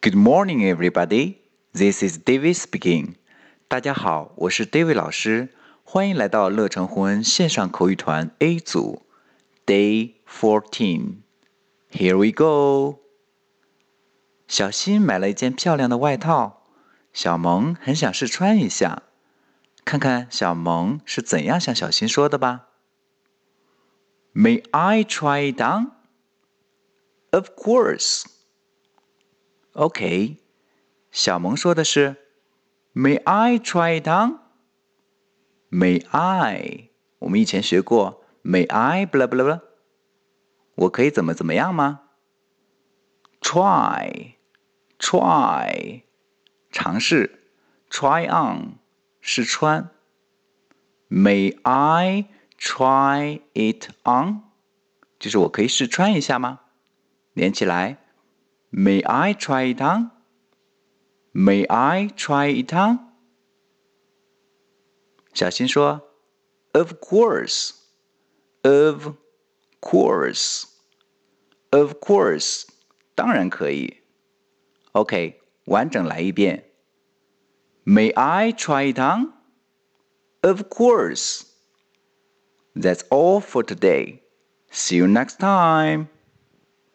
[0.00, 1.38] Good morning, everybody.
[1.72, 3.16] This is David speaking.
[3.66, 5.48] 大家好，我是 David 老师，
[5.82, 9.02] 欢迎来到乐成红恩线上口语团 A 组
[9.66, 11.22] ，Day Fourteen.
[11.90, 13.00] Here we go.
[14.46, 16.62] 小新买了一件漂亮的外套，
[17.12, 19.02] 小萌很想试穿一下，
[19.84, 22.68] 看看小萌是怎样向小新说的吧。
[24.32, 25.90] May I try it on?
[27.32, 28.26] Of course.
[29.72, 30.38] OK，
[31.10, 32.16] 小萌说的是
[32.94, 36.88] May I try it on？May I？
[37.20, 39.06] 我们以前学过 May I？
[39.06, 39.60] 不啦不啦不啦，
[40.74, 42.00] 我可以怎么怎么样吗
[43.40, 44.32] ？Try，try，
[46.72, 47.38] 尝试
[47.90, 48.78] ，try on
[49.20, 49.90] 试穿。
[51.08, 52.26] May I
[52.58, 54.42] try it on？
[55.18, 56.60] 就是我可以试穿一下吗？
[57.32, 57.98] 连起来。
[58.69, 60.11] May I try it on?
[61.31, 62.99] May I try it on?
[65.33, 67.71] 小新说：“Of course,
[68.63, 69.15] of
[69.81, 70.65] course,
[71.71, 72.65] of course，
[73.15, 74.01] 当然可以。”
[74.93, 76.71] OK，完整来一遍。
[77.85, 79.33] May I try it on?
[80.41, 81.43] Of course.
[82.75, 84.21] That's all for today.
[84.71, 86.07] See you next time.